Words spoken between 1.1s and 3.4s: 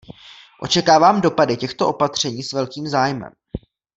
dopady těchto opatření s velkým zájmem.